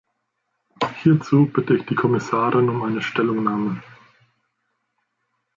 [1.03, 3.83] Hierzu bitte ich die Kommissarin um eine Stellungnahme.